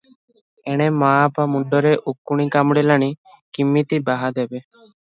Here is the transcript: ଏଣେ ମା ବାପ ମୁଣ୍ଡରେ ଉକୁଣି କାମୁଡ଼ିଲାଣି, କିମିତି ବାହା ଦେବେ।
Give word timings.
ଏଣେ 0.71 0.87
ମା 1.01 1.09
ବାପ 1.25 1.45
ମୁଣ୍ଡରେ 1.57 1.93
ଉକୁଣି 2.13 2.49
କାମୁଡ଼ିଲାଣି, 2.57 3.13
କିମିତି 3.59 4.05
ବାହା 4.13 4.37
ଦେବେ। 4.43 4.69